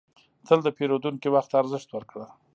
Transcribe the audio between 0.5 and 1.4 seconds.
د پیرودونکي